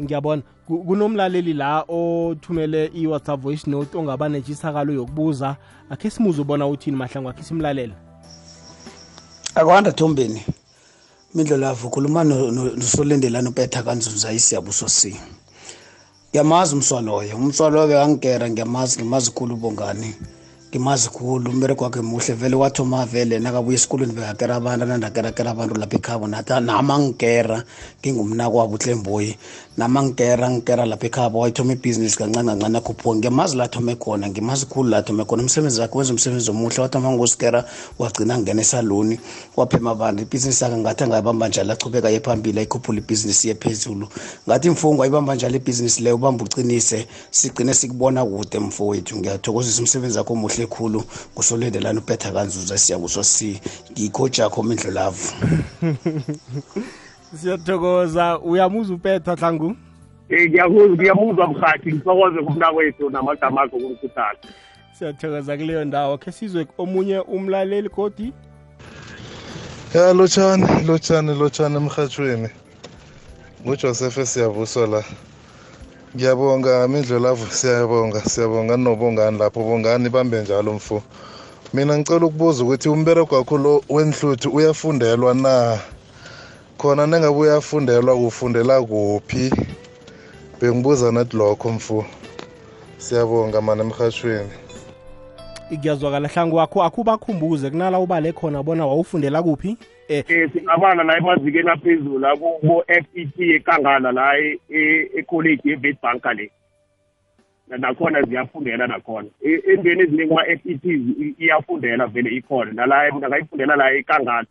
Ngiyabona. 0.00 0.42
Ku- 0.66 0.85
kunomlaleli 0.85 1.52
la 1.54 1.85
othumele 1.88 2.90
i-whatsapp 2.94 3.40
voice 3.40 3.70
note 3.70 3.99
ongaba 3.99 4.28
nentshisakalo 4.28 4.92
yokubuza. 4.92 5.56
Akhe 5.90 6.11
simuze 6.11 6.40
ubona 6.42 6.66
uthini 6.66 6.97
mahlangu 6.97 7.28
akhe 7.28 7.42
simlalela 7.42 7.94
akwanda 9.54 9.92
thombeni 9.92 10.42
mindlolavu 11.35 11.90
khuluma 11.90 12.25
no- 12.25 12.50
no- 12.50 12.70
nosolendelana 12.76 13.50
upetha 13.50 13.82
kanzunza 13.82 14.32
isiyabuso 14.32 14.87
c. 14.88 15.16
Ngiyamazi 16.30 16.75
umswaloyo. 16.75 17.37
Umswaloyo 17.37 17.88
bekangigera 17.88 18.50
ngiyamazi 18.50 19.00
ngimazi 19.02 19.30
khulu 19.32 19.54
ubongani. 19.54 20.14
Ngimazi 20.71 21.09
khulu 21.09 21.50
umbereko 21.50 21.85
wakhe 21.85 22.00
muhle. 22.00 22.35
Vele 22.35 22.57
wathoma 22.57 23.07
vele 23.07 23.39
nakabuya 23.39 23.75
esikolweni 23.75 24.12
bekakera 24.12 24.57
abantu 24.57 24.85
anandakerakera 24.85 25.50
abantu 25.50 25.75
lapha 25.75 25.97
ekhabo 25.97 26.27
nathi 26.29 26.61
nama 26.61 26.99
ngigera 26.99 27.65
ngingumnako 28.00 28.57
wabo 28.57 28.75
utlemboyi. 28.75 29.37
Nama 29.77 30.03
ngigera 30.03 30.50
ngigera 30.50 30.87
lapha 30.87 31.07
ekhabo. 31.07 31.41
Wayithoma 31.41 31.73
ibhizinisi 31.73 32.17
kancane 32.19 32.47
kancane 32.47 32.79
akhuphuka. 32.79 33.17
Ngiyamazi 33.19 33.57
la 33.57 33.65
athome 33.65 33.97
khona 33.97 34.29
ngimazi 34.29 34.67
khulu 34.67 34.91
la 34.91 34.99
athome 34.99 35.25
khona. 35.25 35.43
Umsebenzi 35.43 35.81
wakhe 35.81 35.99
wenza 35.99 36.12
umsebenzi 36.12 36.50
omuhle 36.50 36.83
wathoma 36.83 37.11
ngosikera 37.11 37.65
wagcina 37.99 38.39
ngena 38.39 38.62
esaluni 38.62 39.19
waphema 39.57 39.91
abantu 39.91 40.23
ibhizinisi 40.23 40.65
yakhe 40.65 40.77
ngathi 40.77 41.05
angayibamba 41.05 41.49
njalo 41.49 41.73
achubeka 41.73 42.11
ye 42.11 42.21
phambili 42.21 42.59
ayikhuphula 42.59 42.99
ibhizinisi 42.99 43.49
ye 43.49 43.55
phezulu. 43.55 44.09
Ngathi 44.47 44.71
mfungo 44.71 45.03
ayibamba 45.03 45.35
njalo 45.35 45.57
ibhizinisi 45.57 46.03
leyo 46.03 46.15
ubamba 46.17 46.45
ucinise 46.45 47.07
sigcine 47.31 47.75
sikubona 47.75 48.25
kude 48.25 48.59
mfowethu. 48.59 49.17
Ngiyathokozisa 49.17 49.81
umsebenzi 49.81 50.19
wakho 50.19 50.33
omuhle. 50.33 50.60
Khulu 50.67 51.05
ngusolendelana 51.35 52.00
upetha 52.00 52.33
kanzuza 52.33 52.79
siyabuso 52.79 53.25
si. 53.25 53.61
Ngikho 53.93 54.29
jakho 54.29 54.62
mindlolavu 54.62 55.33
siyathokoza. 57.40 58.38
Uyamuza 58.38 58.95
upetha 58.95 59.35
hlangu? 59.35 59.67
Um 59.67 59.76
ngiyakuzwa 60.31 60.88
ngiyamuzwa 60.88 61.47
mhathi 61.49 61.93
ngithokoze 61.93 62.43
kumnakwethu 62.43 63.11
namagama 63.11 63.62
akho 63.62 63.76
kumkhuthana 63.79 64.38
siyathokoza 64.99 65.57
kuleyo 65.57 65.85
ndawo. 65.85 66.19
Khe 66.19 66.33
sizwe 66.33 66.67
omunye 66.79 67.19
umlaleli 67.19 67.88
kodi 67.88 68.33
ya 69.95 70.12
lotshani 70.12 70.67
lotshani 70.87 71.35
lotshani 71.35 71.76
emrhatshweni 71.76 72.49
ngujoseph 73.64 74.19
siyavuswa 74.25 74.87
la. 74.87 75.05
Ngiyabonga 76.14 76.88
mindlolavu 76.88 77.47
siyabonga 77.59 78.21
siyabonga 78.31 78.76
nobongani 78.76 79.38
lapho. 79.38 79.61
Bongani 79.62 80.09
bambe 80.09 80.43
njalo 80.43 80.73
mfo. 80.73 81.02
Mina 81.75 81.99
ngicela 81.99 82.26
ukubuza 82.26 82.64
ukuthi 82.64 82.88
umbereko 82.88 83.35
wakho 83.35 83.59
lo 83.59 83.83
wenhluthu 83.88 84.50
uyafundelwa 84.50 85.35
na? 85.35 85.79
Khona 86.79 87.07
nengabe 87.07 87.38
uyafundelwa 87.38 88.17
kufundela 88.17 88.83
kuphi? 88.83 89.52
Bengibuza 90.61 91.12
nathi 91.12 91.37
lokho 91.37 91.69
mfo. 91.71 92.05
Siyabonga 92.99 93.61
mana 93.61 93.83
emrhatshweni 93.85 94.50
kuyazwakala 95.79 96.29
hlangu 96.29 96.57
wakho 96.57 96.83
akubakhumbuze 96.83 97.71
kunala 97.71 97.99
ubale 97.99 98.33
khona 98.33 98.62
bona 98.62 98.87
wawufundela 98.87 99.43
kuphi? 99.43 99.77
Eh 100.09 100.25
um 100.29 100.50
singabala 100.53 101.05
la 101.05 101.17
emazikeni 101.19 101.71
aphezulu 101.71 102.19
la 102.19 102.37
kubo-f 102.37 103.07
e 103.15 103.27
t 103.27 103.55
ekangala 103.55 104.12
la 104.12 104.39
e- 104.39 104.59
e- 104.69 105.11
ekholeji 105.19 105.69
ye-witbank 105.69 106.25
le. 106.37 106.50
Na- 107.69 107.77
nakhona 107.77 108.23
ziyafundela 108.23 108.87
nakhona. 108.87 109.29
E- 109.43 109.62
endweni 109.73 110.03
eziningi 110.03 110.29
kuma-f 110.29 110.61
e 110.67 110.75
t 110.75 111.00
iyafundela 111.39 112.07
vele 112.07 112.31
ikhona. 112.31 112.73
Nala 112.73 113.03
angayifundela 113.03 113.77
la 113.77 113.93
ekangala 113.93 114.47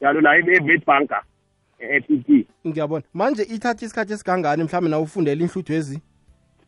njalo 0.00 0.20
la 0.20 0.38
e-witbank 0.38 1.10
e-f 1.78 2.04
e 2.10 2.16
t. 2.18 2.46
Ngiyabona. 2.66 3.04
Manje 3.14 3.42
ithatha 3.42 3.86
isikhathi 3.86 4.12
esigangani 4.12 4.64
mhlawumbe 4.64 4.90
na 4.90 4.98
ufundela 5.00 5.42
inhluthu 5.42 5.72
ezi 5.72 6.00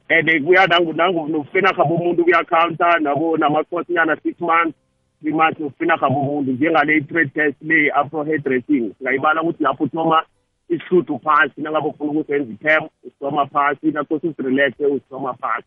and 0.08 0.44
kuya 0.44 0.66
nokufenaha 0.66 1.84
bomuntu 1.84 2.24
kuyakhawunta 2.24 2.98
nabo 3.00 3.36
namakhosinyana 3.36 4.16
six 4.22 4.40
months 4.40 4.74
three 5.20 5.32
months 5.32 5.60
nokufenaha 5.60 6.10
bomuntu 6.10 6.52
njengale 6.52 6.96
i-trade 6.96 7.30
test 7.34 7.56
le 7.62 7.90
afro 7.90 8.24
hair 8.24 8.38
dressing 8.38 8.92
singayibala 8.98 9.42
ukuthi 9.42 9.62
lapho 9.62 9.84
uthoma 9.84 10.22
isihluthu 10.68 11.18
phasi 11.18 11.60
nangabe 11.60 11.88
ufuna 11.88 12.10
ukusenza 12.10 12.52
i-cam 12.52 12.88
usithoma 13.04 13.46
phasi 13.46 13.86
nakose 13.90 14.26
uzirelaxe 14.28 14.86
uzithoma 14.86 15.34
phasi. 15.34 15.66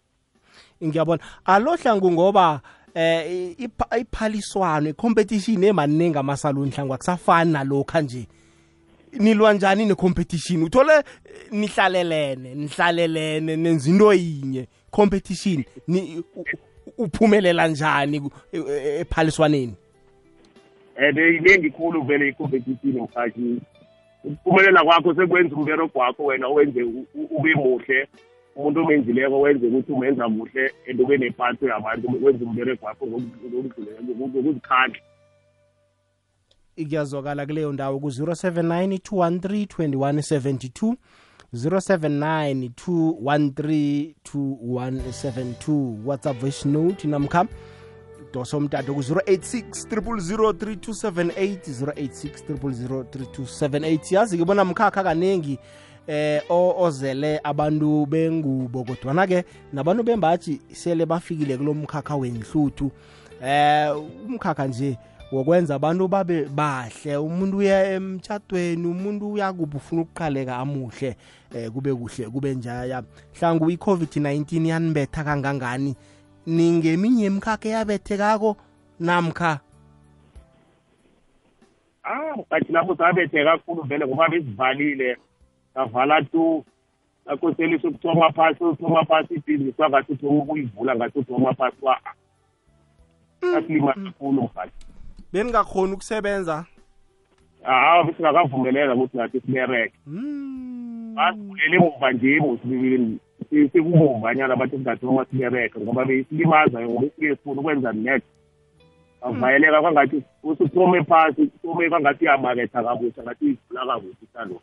Ngiyabona. 0.84 1.24
Alo 1.46 1.76
hlangu 1.76 2.12
ngoba 2.12 2.62
eh 2.96 3.56
ipha- 3.60 4.00
iphaliswano 4.00 4.90
icompetition 4.90 5.64
emaningi 5.64 6.18
amasaluni 6.18 6.72
hlangu 6.72 6.94
akusafani 6.94 7.52
nalokha 7.52 8.02
nje. 8.02 8.28
Nilwa 9.20 9.54
njani 9.54 9.86
necompetition? 9.86 10.64
Uthole 10.64 10.94
eh, 10.94 11.04
nihlalelene 11.52 12.56
nihlalelene 12.56 13.56
nenza 13.58 13.90
into 13.90 14.14
yinye. 14.14 14.68
Competition 14.92 15.64
uphumelela 16.98 17.68
njani 17.68 18.20
ku- 18.20 18.32
e- 18.52 18.58
e- 18.60 19.00
ephaliswaneni? 19.02 19.76
And 20.98 21.18
iningi 21.18 21.70
khulu 21.72 22.04
vele 22.04 22.28
i-competition 22.30 23.02
mkhathi 23.02 23.62
ukuphumelela 24.24 24.84
kwakho 24.84 25.16
sekwenza 25.16 25.56
umbereko 25.56 26.00
wakho 26.00 26.26
wena 26.26 26.48
wenze 26.48 26.84
ube 26.84 27.56
muhle. 27.56 28.08
Umuntu 28.56 28.82
omenzileko 28.82 29.42
wenze 29.42 29.68
ukuthi 29.68 29.92
umenza 29.92 30.30
kuhle 30.30 30.72
and 30.90 31.02
ube 31.02 31.18
nepatho 31.18 31.68
yabantu 31.68 32.26
wenze 32.26 32.44
umbereko 32.46 32.86
wakho 32.86 33.08
ngokuzikhandla. 33.08 35.00
Kuyazwakala 36.76 37.46
kuleyo 37.46 37.72
ndawo 37.72 38.00
ku-079 38.00 38.98
213 38.98 39.66
2172 39.66 40.96
079 41.54 42.70
213 42.88 44.14
2172 44.34 45.96
whatsapp 46.06 46.38
voice 46.40 46.66
note 46.70 47.08
namkha 47.08 47.46
dosa 48.34 48.58
umtato 48.58 48.94
ku-086 48.94 49.64
0003278 49.90 51.58
086 51.58 52.54
0003278 52.54 54.16
yazi 54.16 54.38
ke 54.38 54.46
bona 54.46 54.66
mkhakha 54.66 55.04
kaningi 55.04 55.60
eh 56.08 56.42
o- 56.50 56.76
ozele 56.84 57.40
abantu 57.44 58.06
bengubo 58.06 58.84
kodwana-ke 58.84 59.44
nabantu 59.74 60.04
bembaji 60.04 60.62
sele 60.74 61.06
bafikile 61.06 61.58
kulo 61.58 61.74
mkhakha 61.74 62.16
wenhluthu. 62.16 62.92
Eh 63.44 63.96
umkhakha 64.30 64.68
nje 64.68 64.98
wokwenza 65.32 65.76
abantu 65.76 66.08
babe 66.08 66.46
bahle. 66.46 67.18
Umuntu 67.18 67.58
uya 67.58 67.94
emtshadweni 67.94 68.88
umuntu 68.88 69.32
uyakuphi 69.32 69.78
ufuna 69.78 70.02
ukuqaleka 70.02 70.58
amuhle 70.58 71.16
eh 71.56 71.72
kube 71.72 71.94
kuhle 71.94 72.30
kube 72.30 72.56
njaya. 72.56 73.04
Hlangu 73.40 73.70
i-covid-19 73.72 74.66
yanibetha 74.66 75.24
kangangani? 75.24 75.96
Ningeminye 76.48 77.26
emkhakha 77.26 77.70
eyabethekako 77.70 78.56
namkha? 79.00 79.60
Ah 82.04 82.36
kathi 82.50 82.72
lapho 82.72 82.96
sabethe 82.96 83.44
kakhulu 83.44 83.84
vele 83.84 84.06
ngoba 84.08 84.30
besivalile 84.30 85.18
savala 85.74 86.22
tu 86.22 86.64
akhoselisa 87.26 87.88
ukuthoma 87.88 88.32
phasi 88.32 88.64
uthoma 88.64 89.06
phasi 89.06 89.34
ibhizinisi 89.34 89.82
wangathi 89.82 90.14
uthoma 90.14 90.44
ukuyivula 90.44 90.96
ngathi 90.96 91.20
uthoma 91.20 91.54
phasi 91.54 91.78
wa 91.82 92.00
sasilima 93.42 93.94
kakhulu 93.94 94.42
mkhathi 94.42 94.85
beningakhoni 95.36 95.94
ukusebenza? 95.94 96.66
Hawa 97.64 98.04
besingakavumeleka 98.04 98.96
ukuthi 98.96 99.18
nathi 99.18 99.42
sibereke 99.42 99.94
Hmm. 100.06 101.16
basivulele 101.16 101.76
emuva 101.76 102.12
nje 102.12 102.40
musibili 102.40 103.18
sekubomvanyana 103.74 104.56
bathi 104.56 104.76
singathoma 104.78 105.26
sibereke 105.26 105.80
ngoba 105.80 106.06
besilimaza 106.06 106.82
ngoba 106.82 107.08
sike 107.16 107.36
sifuna 107.36 107.62
ukwenza 107.62 107.94
next 107.94 108.28
bavayeleka 109.22 109.82
kwangathi 109.82 110.24
usuthome 110.44 111.04
phasi 111.04 111.48
thome 111.62 111.90
kwangathi 111.90 112.26
iyamaketha 112.26 112.84
kabusha 112.84 113.24
ngathi 113.24 113.46
ivula 113.46 113.86
kabusha 113.86 114.18
isalo 114.30 114.62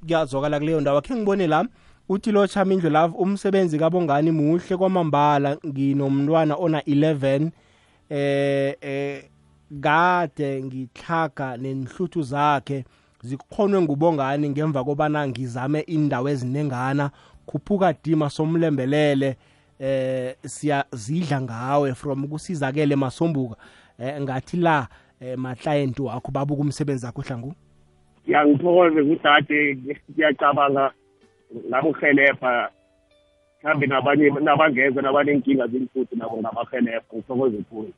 kuyazwakala 0.00 0.58
kuleyo 0.58 0.80
ndawo. 0.80 0.98
Akhe 0.98 1.14
ngibone 1.14 1.46
la 1.46 1.66
uthi 2.08 2.32
lo 2.32 2.46
chama 2.46 2.74
indlu 2.74 2.90
la 2.90 3.06
umsebenzi 3.06 3.78
kabongani 3.78 4.30
muhle 4.30 4.76
kwamambala 4.76 5.56
nginomntwana 5.66 6.56
ona 6.56 6.80
11 6.80 7.50
eh 8.10 8.74
eh 8.80 9.24
kade 9.80 10.62
ngihlaga 10.64 11.56
nenhluthu 11.56 12.22
zakhe 12.22 12.84
zikhonwe 13.22 13.80
ngubongani 13.82 14.50
ngemva 14.50 14.84
kobana 14.84 15.28
ngizame 15.28 15.80
indawo 15.80 16.28
ezinengana 16.28 17.10
khuphuka 17.46 17.92
dima 17.92 18.30
somlembelele 18.30 19.36
eh 19.78 20.34
siyazidla 20.46 21.40
ngawe 21.40 21.94
from 21.94 22.28
kusizakele 22.28 22.96
masombuka. 22.96 23.56
Eh 23.98 24.20
ngathi 24.20 24.56
la 24.56 24.88
eh 25.20 25.36
maklient 25.38 25.98
wakho 26.00 26.32
babuka 26.32 26.62
umsebenzi 26.62 27.06
wakho 27.06 27.22
hlangu 27.22 27.54
ngiyangithokoze 28.24 29.02
kudade 29.04 29.78
ngiyacabanga 30.10 30.92
ngamuhelebha 31.68 32.70
mhlawumbe 33.62 33.86
nabanye 33.86 34.30
nabangeza 34.30 35.02
nabanenkinga 35.02 35.66
zimfuthi 35.66 36.16
nabo 36.16 36.36
ngabahelebha 36.38 37.02
uthokoze 37.12 37.58
khulu 37.70 37.92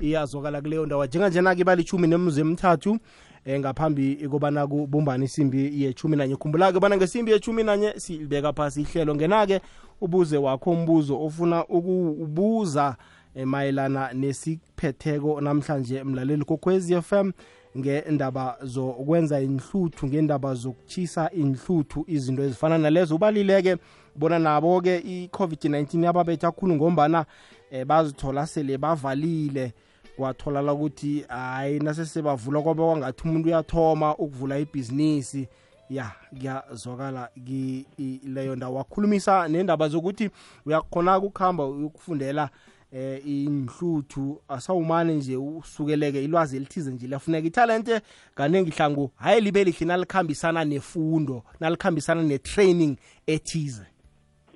iyazwakala 0.00 0.60
kuleyo 0.60 0.86
ndawo. 0.86 1.06
Njenganjena-ke 1.06 1.64
balitshumi 1.64 2.08
nemzuzu 2.08 2.40
emithathu 2.40 2.98
eh 3.44 3.60
ngaphambi 3.60 4.28
kobana 4.30 4.66
kubumbane 4.66 5.24
isimbi 5.24 5.82
yechumi 5.82 6.16
nanye. 6.16 6.36
Khumbula-ke 6.36 6.80
bana 6.80 6.96
ngesimbi 6.96 7.32
yechumi 7.32 7.62
nanye 7.62 7.92
sibeka 7.96 8.52
phasi 8.52 8.80
ihlelo. 8.80 9.14
Ngena-ke 9.14 9.60
ubuze 10.00 10.36
wakho 10.36 10.70
umbuzo 10.70 11.20
ofuna 11.22 11.64
ukubuza 11.64 12.96
eh, 13.34 13.46
mayelana 13.46 14.12
nesiphetheko 14.12 15.40
namhlanje 15.40 16.04
mlaleli 16.04 16.44
kokwez 16.44 16.90
f 16.90 17.12
m 17.12 17.32
ngendaba 17.78 18.56
zokwenza 18.62 19.40
inhluthu 19.40 20.06
ngendaba 20.06 20.54
zokuchisa 20.54 21.30
inhluthu 21.30 22.04
izinto 22.08 22.42
ezifana 22.42 22.78
nalezo. 22.78 23.14
Ubalileke 23.14 23.76
bona 24.16 24.38
nabo-ke 24.38 24.98
i-covid-19 24.98 26.04
yababetha 26.04 26.50
khulu 26.52 26.74
ngombana 26.74 27.24
eh, 27.70 27.84
bazithola 27.86 28.46
sele 28.46 28.78
bavalile. 28.78 29.72
Kwatholala 30.16 30.72
ukuthi 30.72 31.24
hayi 31.28 31.78
nasesebavula 31.78 32.62
kwaba 32.62 32.84
kwangathi 32.84 33.22
umuntu 33.28 33.48
uyathoma 33.48 34.16
ukuvula 34.16 34.58
ibhizinisi. 34.58 35.48
Ya 35.90 36.10
kuyazwakala 36.30 37.28
ki- 37.46 37.86
i- 37.98 38.20
leyo 38.24 38.56
ndawo. 38.56 38.74
Wakhulumisa 38.76 39.48
nendaba 39.48 39.88
zokuthi 39.88 40.30
uyakhona 40.66 41.18
ukuhamba 41.18 41.66
uyokufundela 41.66 42.50
eh 42.92 43.26
inhluthu 43.26 44.42
asawumane 44.48 45.14
nje 45.14 45.36
usukeleke 45.36 46.24
ilwazi 46.24 46.56
elithize 46.56 46.90
nje 46.90 47.06
liyafuneka. 47.06 47.46
Italente 47.46 48.00
kaningi 48.34 48.70
hlangu 48.70 49.10
hayi 49.16 49.40
libe 49.40 49.64
lihle 49.64 49.86
nalikhambisana 49.86 50.64
nefundo 50.64 51.42
nalikhambisana 51.60 52.22
ne-training 52.22 52.96
ethize. 53.26 53.82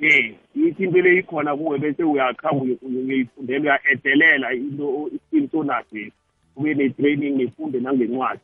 Eh 0.05 0.35
ithi 0.55 0.85
into 0.85 1.03
le 1.03 1.19
ikhona 1.19 1.57
kuwe 1.57 1.79
bese 1.79 2.03
uye- 2.05 2.79
uyayifundela 2.83 3.61
uya-edelela 3.61 4.53
into 4.55 5.11
iskill 5.15 5.49
sonaso 5.51 5.97
ube 6.57 6.75
ne-training 6.75 7.37
nefunde 7.37 7.81
nangencwadi. 7.81 8.41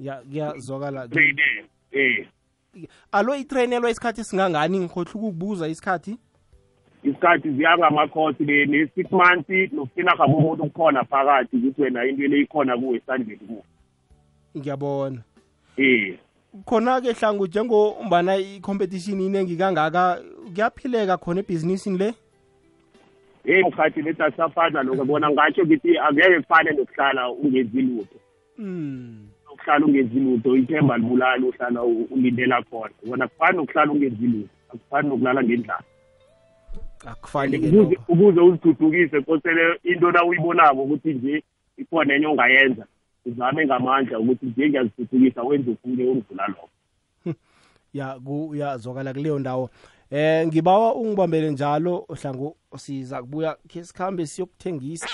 Ya- 0.00 0.22
kuyazwakala. 0.22 1.08
Eh. 1.92 2.26
Alo 3.12 3.36
itrainelwa 3.36 3.90
isikhathi 3.90 4.20
esingangani 4.20 4.78
ngikhohlwa 4.78 5.14
ukukubuza 5.14 5.68
isikhathi. 5.68 6.16
Isikhathi 7.02 7.50
ziyangamakhosi 7.52 8.44
le 8.44 8.66
ne-six 8.66 9.10
months 9.12 9.72
nokufina 9.72 10.16
kabo 10.16 10.36
umuntu 10.36 10.62
kukhona 10.62 11.04
phakathi 11.04 11.56
ukuthi 11.56 11.82
wena 11.82 12.04
into 12.04 12.22
le 12.28 12.40
ikhona 12.40 12.78
kuwe 12.78 12.96
esandleni 12.96 13.36
kuwe. 13.46 13.62
Ngiyabona. 14.58 15.22
Eh. 15.76 16.18
Khona-ke 16.64 17.12
hlangu 17.12 17.46
njengombana 17.46 18.36
i-competition 18.36 19.20
iningi 19.20 19.56
kangaka 19.56 20.20
kuyaphileka 20.54 21.16
khona 21.16 21.40
ebhizinisini 21.40 21.98
le? 21.98 22.14
Hey 23.44 23.62
mkhathi 23.62 24.02
lethi 24.02 24.22
asafana 24.22 24.82
lokho 24.82 25.04
bona 25.04 25.30
ngatsho 25.30 25.64
ngithi 25.64 25.98
angeke 25.98 26.40
kufane 26.40 26.70
nokuhlala 26.70 27.30
ungenzi 27.30 27.82
lutho. 27.82 28.16
Mm. 28.58 29.26
ukuhlala 29.52 29.86
ungenzi 29.86 30.20
lutho 30.20 30.56
ithemba 30.56 30.96
libulali 30.98 31.44
uhlala 31.44 31.82
u- 31.82 32.08
ulindela 32.10 32.62
khona. 32.62 32.90
Bona 33.06 33.28
kufani 33.28 33.56
nokuhlala 33.56 33.92
ungenzi 33.92 34.26
lutho 34.26 34.48
akufani 34.74 35.08
nokulala 35.08 35.42
ngendlala. 35.42 35.82
Akufani-ke 37.06 37.68
ukuze 37.68 37.76
lokho 37.76 38.02
ukuze 38.08 38.40
uzithuthukise 38.40 39.20
kosele 39.20 39.78
into 39.84 40.10
na 40.12 40.24
uyibonako 40.24 40.82
ukuthi 40.82 41.12
nje 41.14 41.42
ikhona 41.78 42.14
enye 42.14 42.26
ongayenza. 42.26 42.86
Uzame 43.26 43.66
ngamandla 43.66 44.18
ukuthi 44.18 44.46
nje 44.46 44.68
ngiyazithuthukisa 44.68 45.42
wenze 45.42 45.70
okunye 45.70 46.04
okudlula 46.10 46.46
lokho. 46.48 46.68
Ya 47.92 48.18
kuyazwakala 48.20 49.12
kuleyo 49.14 49.38
ndawo. 49.38 49.70
Eh 50.10 50.46
ngibawa 50.46 50.94
ungibambele 50.94 51.50
njalo 51.50 52.06
hlangu 52.22 52.56
siza 52.76 53.22
kubuya 53.22 53.56
khe 53.68 53.84
sikhambe 53.84 54.26
siyokuthengisa. 54.26 55.08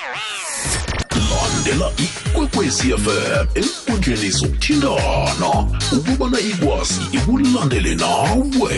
Landela 1.31 1.91
ikwekwezi 2.05 2.93
fm 2.93 3.47
enkundleni 3.55 4.31
zokuthintana. 4.31 5.51
Ukubana 5.99 6.39
ikwazi 6.41 7.01
ikulandele 7.17 7.95
nawe. 7.95 8.75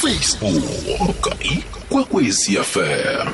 Facebook 0.00 1.26
ikwekwezi 1.40 2.56
fm 2.56 3.28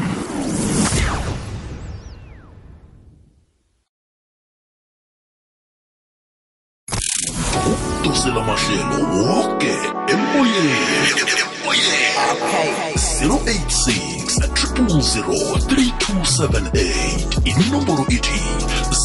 086 13.87 15.67
3278 15.67 17.39
inomboro 17.45 18.07
ithi 18.09 18.41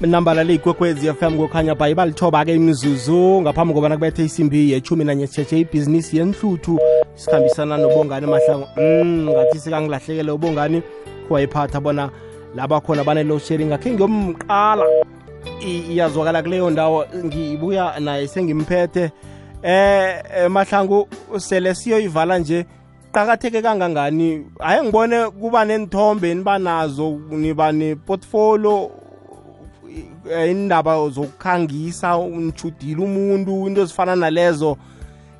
Nambala 0.00 0.44
leyikwekwezi 0.44 1.12
fm 1.12 1.36
kukhanya 1.36 1.74
bhayi 1.74 1.94
balithoba-ke 1.94 2.54
imizuzu 2.54 3.40
ngaphambi 3.42 3.74
kobana 3.74 3.96
kubethe 3.96 4.24
isimbi 4.24 4.72
yechumi 4.72 5.04
nanye 5.04 5.26
sitshetshe 5.26 5.60
ibhizinisi 5.60 6.16
yenhluthu. 6.16 6.80
Sikhambisana 7.14 7.76
nobongani 7.76 8.26
mahlango 8.26 8.68
mm, 8.76 9.30
ngathi 9.30 9.58
sekangilahlekele 9.58 10.30
ubongani 10.32 10.82
wayiphatha 11.30 11.80
bona 11.80 12.10
laba 12.54 12.80
khona 12.80 13.04
bane-load 13.04 13.40
sharing 13.42 13.72
akhe 13.72 13.90
ngiyomqala. 13.90 14.84
Iyazwakala 15.66 16.42
kuleyo 16.42 16.70
ndawo 16.70 17.06
ngibuya 17.24 18.00
naye 18.00 18.28
sengimphethe. 18.28 19.10
Eh 19.62 20.22
eh, 20.36 20.50
mahlangu 20.50 21.08
sele 21.38 21.74
siyoyivala 21.74 22.38
nje 22.38 22.66
qakatheke 23.12 23.62
kangangani? 23.62 24.46
Hayi 24.58 24.82
ngibone 24.82 25.30
kuba 25.30 25.64
nenithombe 25.64 26.34
nibanazo 26.34 27.20
niba 27.30 27.72
neportfolio 27.72 28.90
indaba 30.50 31.08
zokukhangisa 31.08 32.16
nijudile 32.18 33.02
umuntu 33.02 33.66
into 33.66 33.82
ezifana 33.82 34.16
nalezo. 34.16 34.76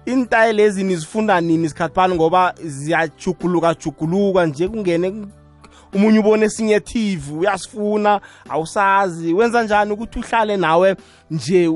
Intayile 0.06 0.62
lezi 0.62 0.84
nizifunda 0.84 1.40
nini 1.40 1.68
sikhathi 1.68 1.94
bani? 1.94 2.14
Ngoba 2.14 2.54
ziyajuguluka 2.64 3.74
juguluka 3.74 4.46
nje 4.46 4.68
kungene 4.68 5.26
umunye 5.94 6.18
ubone 6.18 6.46
esinye 6.46 6.80
TV 6.80 7.38
uyasifuna 7.38 8.20
awusazi. 8.48 9.34
Wenza 9.34 9.62
njani 9.62 9.92
ukuthi 9.92 10.18
uhlale 10.18 10.56
nawe 10.56 10.96
nje 11.30 11.70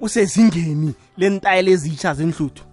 usezingeni 0.00 0.94
lentayile 1.16 1.70
ezitsha 1.70 2.14
zenhluthu? 2.14 2.64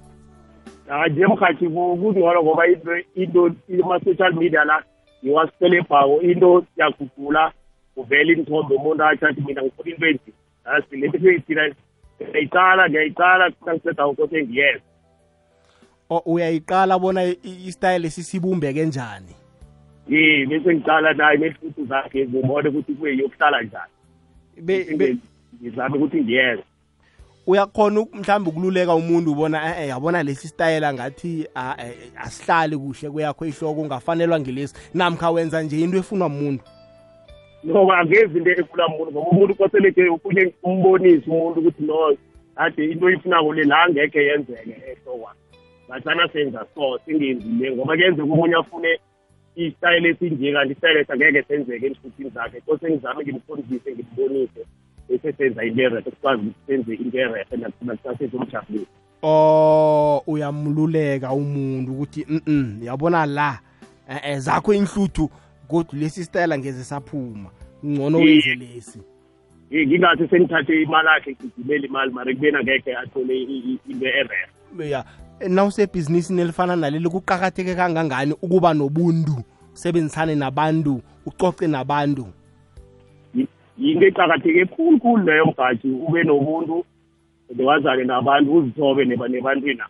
Ah, 0.96 1.08
nje 1.08 1.28
mkhathi 1.28 1.66
kungcono 1.70 2.44
ngoba 2.44 2.68
into 2.68 2.92
into 3.16 3.56
ama-social 3.84 4.34
media 4.34 4.64
la 4.64 4.84
ngiwasiselebhako 5.24 6.22
into 6.22 6.66
yagugula 6.78 7.52
uvele 7.96 8.34
inithombe 8.34 8.76
umuntu 8.76 9.04
atsho 9.04 9.28
athi 9.28 9.42
mina 9.42 9.62
ngifuna 9.64 9.90
into 9.92 10.06
enje. 10.08 10.32
Asi 10.66 10.96
le 10.98 11.08
nto 11.08 11.20
seyithina 11.20 11.62
ngiyayicala 12.22 12.90
ngiyayicala 12.90 13.52
nangiqeda 13.66 14.08
ukothe 14.08 14.44
ngiyeza 14.44 14.82
O- 16.10 16.24
uyayiqala 16.26 17.00
bona 17.00 17.24
i- 17.24 17.40
i- 17.44 17.68
istyle 17.68 18.10
sisibumbeke 18.10 18.86
njani? 18.86 19.34
Ye 20.10 20.46
bese 20.46 20.74
ngicala 20.76 21.14
naye 21.14 21.38
nehluthu 21.38 21.86
zakhe 21.86 22.28
ngibone 22.28 22.70
ukuthi 22.70 22.94
kuye 22.94 23.18
yokuhlala 23.18 23.62
njani. 23.62 23.94
Be- 24.62 24.96
be- 24.98 25.18
ngizame 25.62 25.98
ukuthi 25.98 26.22
ngiyeza 26.22 26.64
uyakhona 27.48 28.00
uk- 28.00 28.16
mhlawumbe 28.16 28.50
ukululeka 28.50 28.96
umuntu 28.96 29.32
ubona 29.32 29.80
eh 29.84 29.90
yabona 29.90 30.24
lesi 30.24 30.48
style 30.48 30.94
ngathi 30.94 31.48
ah, 31.56 31.76
eh, 31.80 31.94
asihlali 32.18 32.78
kuhle 32.78 33.10
kweyakho 33.10 33.46
ihloko 33.46 33.82
ungafanelwa 33.82 34.40
ngilesi. 34.40 34.76
Namkha 34.94 35.32
wenza 35.32 35.62
nje 35.64 35.80
into 35.82 35.98
efunwa 35.98 36.28
umuntu 36.28 36.64
ngoba 37.66 37.98
angezi 37.98 38.38
into 38.38 38.52
efuna 38.52 38.88
muntu 38.88 39.12
ngoba 39.12 39.30
umuntu 39.30 39.56
kosele 39.56 39.90
nje 39.92 40.10
ufune 40.10 40.54
umbonise 40.64 41.32
umuntu 41.32 41.60
ukuthi 41.60 41.84
no 41.84 42.18
ade 42.56 42.86
into 42.92 43.06
oyifunako 43.06 43.54
le 43.54 43.64
la 43.64 43.84
angekhe 43.84 44.24
yenzeke 44.24 44.76
ehlokwa 44.92 45.34
ngathana 45.90 46.28
senza 46.34 46.66
so 46.76 47.00
singenzi 47.06 47.48
le 47.60 47.72
ngoba 47.76 47.96
kuyenzeka 47.96 48.24
omunye 48.24 48.56
afune 48.56 49.00
isitayile 49.56 50.10
esinje 50.10 50.54
kanti 50.54 50.72
isitayile 50.72 51.06
angeke 51.10 51.44
senzeke 51.44 51.86
emshuthini 51.88 52.30
zakhe. 52.30 52.62
Kose 52.62 52.90
ngizame 52.92 53.24
ngimfundise 53.24 53.92
ngimbonise. 53.92 54.66
Bese 55.10 55.34
senza 55.34 55.64
into 55.64 55.82
erehe 55.82 56.04
sikwazi 56.04 56.42
ukuthi 56.42 56.60
senze 56.68 56.94
into 56.94 57.18
erehe 57.18 57.46
nasesezomjabulisa 57.82 58.88
oh 59.24 60.24
uyamluleka 60.28 61.32
umuntu 61.34 61.92
ukuthi 61.92 62.26
mhm 62.30 62.84
yabona 62.84 63.26
la 63.26 63.60
eh, 64.10 64.20
eh, 64.24 64.38
zakho 64.40 64.74
inhluthu 64.74 65.30
kodwa 65.68 66.00
lesi 66.00 66.24
style 66.24 66.58
ngeze 66.58 66.84
saphuma. 66.84 67.50
Ngcono 67.86 68.18
wenze 68.18 68.56
lesi. 68.56 69.00
Eh, 69.72 69.88
ngingathi 69.88 70.28
sengithathe 70.28 70.82
imali 70.82 71.08
yakhe 71.08 71.32
ngigibele 71.32 71.88
imali 71.88 72.12
mara 72.12 72.34
kubeni 72.34 72.58
angekhe 72.58 72.96
athole 72.98 73.34
i- 73.38 73.44
i- 73.60 73.80
into 73.92 74.06
erehe 74.06 74.90
ya 74.92 75.06
nawusebhizinisini 75.50 76.42
elifana 76.42 76.76
naleli 76.76 77.10
kuqakatheke 77.10 77.76
kangangani 77.76 78.36
ukuba 78.42 78.74
nobuntu? 78.74 79.44
Usebenzisane 79.74 80.36
nabantu 80.36 81.02
ucoce 81.26 81.68
nabantu. 81.68 82.28
Yinto 83.78 84.06
eqakatheke 84.08 84.66
khulu 84.66 85.00
khulu 85.00 85.24
leyo 85.26 85.46
mgathi 85.46 85.88
ube 85.92 86.24
nobuntu 86.24 86.86
wazane 87.66 88.04
nabantu 88.04 88.54
uzithobe 88.56 89.06
neba- 89.06 89.28
nebantwina. 89.28 89.86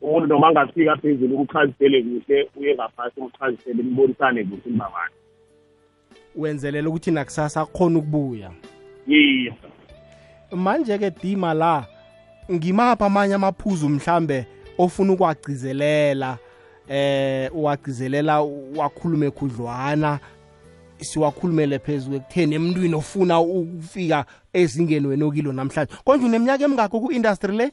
Umuntu 0.00 0.26
noma 0.26 0.48
angafika 0.48 0.96
phezulu 0.96 1.34
ukuchazisele 1.36 2.02
kuhle 2.02 2.48
uye 2.56 2.74
ngaphasi 2.74 3.20
umchazisele 3.20 3.82
nibonisane 3.82 4.44
kuhle 4.44 4.62
nibabantu 4.66 5.14
wenzelela 6.36 6.88
ukuthi 6.88 7.10
nakusasa 7.10 7.66
khona 7.66 7.98
ukubuya? 7.98 8.50
Yiyo 9.06 9.54
manje-ke 10.52 11.10
dima 11.10 11.54
la 11.54 11.86
ngimaphi 12.52 13.04
amanye 13.04 13.34
amaphuzu 13.34 13.88
mhlambe 13.88 14.46
ofuna 14.78 15.12
ukuwagcizelela 15.12 16.38
eh 16.88 17.50
uwagcizelela 17.54 18.40
wakhulume 18.76 19.30
khudlwana? 19.30 20.18
Siwakhulumele 21.00 21.78
phezu 21.78 22.14
ekutheni 22.14 22.54
emntwini 22.54 22.94
ofuna 22.94 23.40
ukufika 23.40 24.24
ezingeni 24.52 25.06
wena 25.06 25.26
okilo 25.26 25.52
namhlanje. 25.52 25.94
Konje 26.04 26.26
uneminyaka 26.26 26.64
emingakho 26.64 27.00
ku-industry 27.00 27.56
le? 27.56 27.70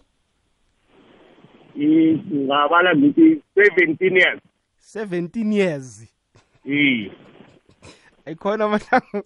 Ngabala 1.78 2.96
ngithi 2.96 3.42
seventeen 3.56 4.18
years. 4.18 4.42
17 4.96 5.54
years. 5.54 6.08
Yiyo 6.66 7.12
ayikhona 8.26 8.68
mahlangu 8.68 9.24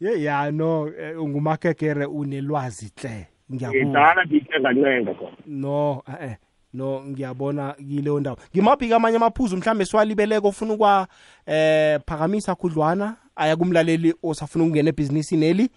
ye 0.00 0.22
ya 0.22 0.50
no 0.50 0.88
eh, 0.88 1.22
ungumakekere 1.22 2.04
unelwazi 2.04 2.90
tle. 2.90 3.26
Ngiyakuzwa 3.52 3.84
ngidala 3.84 4.26
ngiyihlengancenga 4.26 5.14
khona 5.14 5.36
no 5.46 6.02
eh 6.20 6.36
no 6.74 7.04
ngiyabona 7.06 7.72
kileyo 7.72 8.20
ndawo 8.20 8.36
ngimaphi 8.54 8.94
amanye 8.94 9.16
amaphuzu 9.16 9.56
mhlambe 9.56 9.84
siwalibeleko 9.84 10.48
ofuna 10.48 10.74
ukwa 10.74 11.08
eh 11.46 12.00
phakamisa 12.06 12.54
khudlwana? 12.54 13.16
Aya 13.36 13.56
kumlaleli 13.56 14.14
osafuna 14.22 14.64
ukungena 14.64 14.88
ebhizinisini 14.88 15.46
eli 15.46 15.70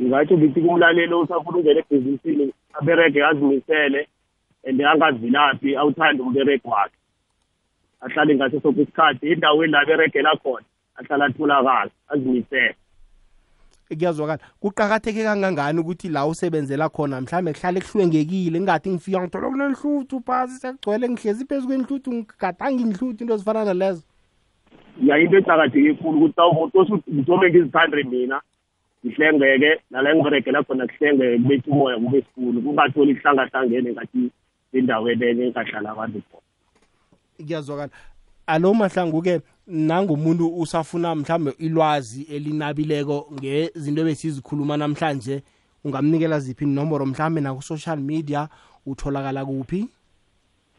ngingatsho 0.00 0.38
ngithi 0.38 0.60
kumlaleli 0.60 1.14
osafuna 1.14 1.58
ungena 1.58 1.80
ebhizinisini 1.80 2.52
aberege 2.74 3.24
azimisele 3.24 4.08
and 4.64 4.80
angavilaphi 4.80 5.76
awuthande 5.76 6.22
umberego 6.22 6.70
wakhe. 6.70 6.96
Ahlale 8.00 8.34
ngaso 8.34 8.60
soke 8.60 8.82
isikhathi 8.82 9.32
endaweni 9.32 9.72
la 9.72 9.80
aberegela 9.80 10.36
khona 10.36 10.64
ahlala 10.96 11.24
atholakala 11.24 11.90
azimisele. 12.08 12.74
Kuyazwakala. 13.88 14.38
Kuqakatheke 14.60 15.24
kangangani 15.24 15.80
ukuthi 15.80 16.08
la 16.08 16.26
usebenzela 16.26 16.88
khona? 16.88 17.20
Mhlambe 17.20 17.52
kuhlale 17.52 17.80
kuhlwengekile 17.80 18.60
ngingathi 18.60 18.90
ngifika 18.90 19.20
ngithola 19.20 19.48
kunenhluthu 19.48 20.20
phasi 20.26 20.60
sekugcwele 20.60 21.08
ngihlezi 21.08 21.44
phezu 21.44 21.66
kwenhluthu 21.66 22.12
ngigadanga 22.12 22.82
inhluthu 22.82 23.24
into 23.24 23.34
ezifana 23.34 23.64
nalezo. 23.64 24.02
Ya 25.00 25.18
into 25.18 25.38
eqakatheke 25.38 25.94
khulu 25.94 26.18
ukuthi 26.18 26.40
awumuntu 26.40 26.78
osuzome 26.78 27.50
ngizithande 27.50 28.02
mina 28.04 28.40
ngihlengeke 29.06 29.80
nala 29.90 30.10
engiberegela 30.10 30.62
khona 30.62 30.86
kuhlengeke 30.86 31.38
kubetha 31.38 31.70
umoya 31.70 31.96
kube 31.98 32.22
sikhulu 32.22 32.62
kungatholi 32.62 33.14
kuhlangahlangene 33.14 33.92
ngathi 33.92 34.30
endaweni 34.72 35.24
enye 35.26 35.46
engahlala 35.46 35.90
abantu 35.90 36.22
khona 36.28 36.46
kuyazwakala 37.36 37.92
alo 38.46 38.74
mahlangu-ke 38.74 39.40
nangumuntu 39.66 40.60
usafuna 40.60 41.14
mhlambe 41.14 41.50
ilwazi 41.58 42.22
elinabileko 42.22 43.28
ngezinto 43.32 44.00
ebesizikhuluma 44.02 44.76
namhlanje 44.76 45.42
ungamnikela 45.84 46.40
ziphi 46.40 46.64
inomboro 46.64 47.06
mhlambe 47.06 47.40
naku-social 47.40 47.98
media 47.98 48.48
utholakala 48.86 49.44
kuphi? 49.44 49.88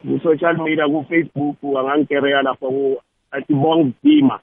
Ku-social 0.02 0.56
media 0.64 0.88
ku-facebook 0.88 1.56
angangikereya 1.62 2.42
lapho 2.42 3.00
ku- 3.34 3.38
athi 3.38 3.54
bong 3.54 3.92
dima. 4.02 4.40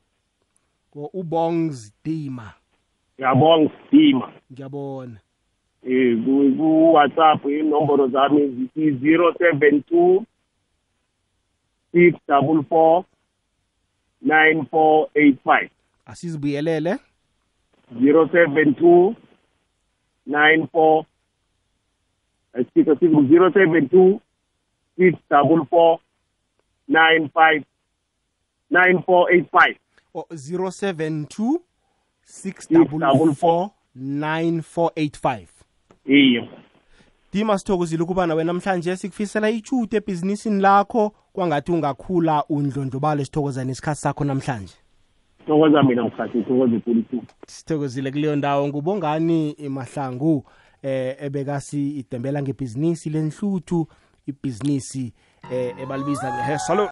Ko- 0.93 1.09
ubongs 1.13 1.93
dima. 2.03 2.53
Yabong 3.17 3.69
dima. 3.91 4.31
Ngiyabona. 4.51 5.19
Um 5.83 6.55
ku-whatsapp 6.57 7.45
inomboro 7.45 8.07
zami 8.07 8.47
zithi 8.47 8.99
zero 8.99 9.33
seven 9.39 9.83
two 9.89 10.25
six 11.93 12.17
double 12.27 12.63
four 12.69 13.05
nine 14.21 14.65
four 14.69 15.07
eight 15.15 15.39
five. 15.43 15.69
Asizibuyelele? 16.05 16.99
zero 17.99 18.27
seven 18.31 18.75
two 18.75 19.15
nine 20.25 20.67
four 20.71 21.05
sika 22.73 22.95
siku 22.99 23.27
zero 23.27 23.51
seven 23.51 23.89
two 23.89 24.21
six 24.97 25.17
double 25.29 25.65
four 25.65 25.99
nine 26.87 27.29
five 27.33 27.63
nine 28.71 29.03
four 29.05 29.31
eight 29.33 29.47
five. 29.51 29.77
o 30.13 30.25
072 30.31 31.59
644 32.23 33.69
9485 33.97 35.47
iyo 36.05 36.47
dima 37.33 37.57
sithokozile 37.57 38.03
ukuba 38.03 38.27
nawe 38.27 38.43
namhlanje 38.43 38.95
sikufisela 38.95 39.49
ichude 39.49 39.97
ebhizinisini 39.97 40.61
lakho 40.61 41.11
kwangathi 41.33 41.71
ungakhula 41.71 42.43
undlondlobalo 42.49 43.25
sithokozane 43.25 43.71
isikhathi 43.71 44.01
sakho 44.01 44.23
namhlanje. 44.23 44.73
Thokoza 45.47 45.83
mina 45.83 46.03
mkhathi 46.03 46.41
thokoze 46.43 46.79
politu 46.79 47.23
sithokozile 47.47 48.11
kuleyo 48.11 48.35
ndawo. 48.35 48.67
Ngubongani 48.67 49.55
mahlangu 49.69 50.45
eh 50.83 51.15
ebekasi 51.19 51.89
idembela 51.99 52.41
ngebhizinisi 52.41 53.09
lenhluthu 53.09 53.87
ibhizinisi 54.27 55.13
eh 55.51 55.75
ebalibiza 55.83 56.33
ngehair 56.33 56.59
salon. 56.59 56.89